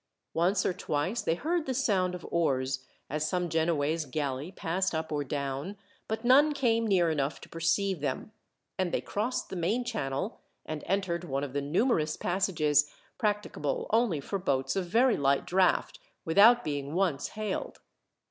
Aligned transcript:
Once 0.33 0.65
or 0.65 0.73
twice 0.73 1.21
they 1.21 1.35
heard 1.35 1.67
the 1.67 1.75
sound 1.75 2.15
of 2.15 2.25
oars, 2.31 2.87
as 3.07 3.29
some 3.29 3.49
Genoese 3.49 4.05
galley 4.05 4.51
passed 4.51 4.95
up 4.95 5.11
or 5.11 5.23
down, 5.23 5.77
but 6.07 6.25
none 6.25 6.53
came 6.53 6.87
near 6.87 7.11
enough 7.11 7.39
to 7.39 7.47
perceive 7.47 7.99
them, 7.99 8.31
and 8.79 8.91
they 8.91 8.99
crossed 8.99 9.49
the 9.51 9.55
main 9.55 9.83
channel, 9.85 10.39
and 10.65 10.83
entered 10.87 11.23
one 11.23 11.43
of 11.43 11.53
the 11.53 11.61
numerous 11.61 12.17
passages 12.17 12.89
practicable 13.19 13.85
only 13.91 14.19
for 14.19 14.39
boats 14.39 14.75
of 14.75 14.87
very 14.87 15.17
light 15.17 15.45
draught, 15.45 15.99
without 16.25 16.63
being 16.63 16.95
once 16.95 17.27
hailed. 17.37 17.79